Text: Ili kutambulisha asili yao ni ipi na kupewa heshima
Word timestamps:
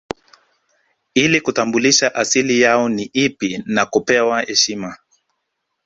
Ili 1.13 1.41
kutambulisha 1.41 2.15
asili 2.15 2.61
yao 2.61 2.89
ni 2.89 3.03
ipi 3.13 3.63
na 3.65 3.85
kupewa 3.85 4.41
heshima 4.41 4.97